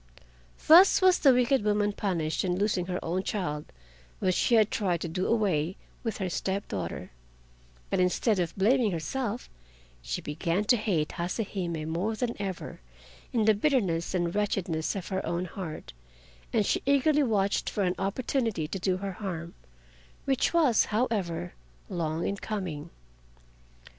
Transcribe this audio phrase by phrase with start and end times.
[0.65, 3.65] Thus was the wicked woman punished in losing her own child
[4.17, 7.11] when she had tried to do away with her step daughter;
[7.91, 9.47] but instead of blaming herself
[10.01, 12.79] she began to hate Hase Hime more than ever
[13.31, 15.93] in the bitterness and wretchedness of her own heart,
[16.51, 19.53] and she eagerly watched for an opportunity to do her harm,
[20.25, 21.53] which was, however,
[21.89, 22.89] long in coming.